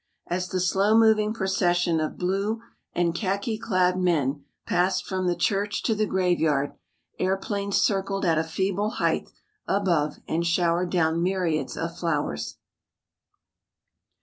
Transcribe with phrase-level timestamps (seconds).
[0.25, 2.63] As the slow moving procession of blue
[2.95, 6.71] and khaki clad men passed from the church to the graveyard,
[7.19, 9.29] airplanes circled at a feeble height
[9.67, 12.57] above and showered down myriads of flowers.